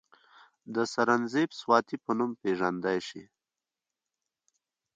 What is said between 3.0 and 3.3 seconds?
شي،